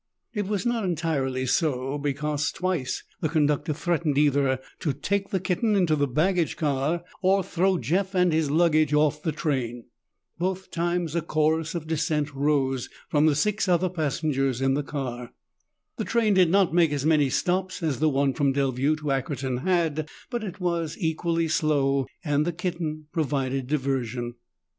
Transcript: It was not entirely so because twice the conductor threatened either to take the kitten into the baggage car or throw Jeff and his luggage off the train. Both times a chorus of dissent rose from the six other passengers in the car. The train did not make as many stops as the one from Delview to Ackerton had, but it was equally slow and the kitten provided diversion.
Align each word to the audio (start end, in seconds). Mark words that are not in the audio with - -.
It 0.33 0.47
was 0.47 0.65
not 0.65 0.83
entirely 0.83 1.45
so 1.45 1.99
because 1.99 2.51
twice 2.51 3.03
the 3.19 3.29
conductor 3.29 3.71
threatened 3.71 4.17
either 4.17 4.59
to 4.79 4.93
take 4.93 5.29
the 5.29 5.39
kitten 5.39 5.75
into 5.75 5.95
the 5.95 6.07
baggage 6.07 6.57
car 6.57 7.03
or 7.21 7.43
throw 7.43 7.77
Jeff 7.77 8.15
and 8.15 8.33
his 8.33 8.49
luggage 8.49 8.95
off 8.95 9.21
the 9.21 9.31
train. 9.31 9.85
Both 10.39 10.71
times 10.71 11.13
a 11.13 11.21
chorus 11.21 11.75
of 11.75 11.85
dissent 11.85 12.33
rose 12.33 12.89
from 13.09 13.27
the 13.27 13.35
six 13.35 13.67
other 13.67 13.89
passengers 13.89 14.59
in 14.59 14.73
the 14.73 14.81
car. 14.81 15.33
The 15.97 16.03
train 16.05 16.33
did 16.33 16.49
not 16.49 16.73
make 16.73 16.91
as 16.91 17.05
many 17.05 17.29
stops 17.29 17.83
as 17.83 17.99
the 17.99 18.09
one 18.09 18.33
from 18.33 18.53
Delview 18.55 18.97
to 18.97 19.11
Ackerton 19.11 19.59
had, 19.59 20.09
but 20.31 20.43
it 20.43 20.59
was 20.59 20.97
equally 20.99 21.47
slow 21.47 22.07
and 22.25 22.43
the 22.43 22.51
kitten 22.53 23.05
provided 23.11 23.67
diversion. 23.67 24.33